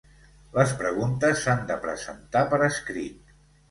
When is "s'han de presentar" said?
1.45-2.47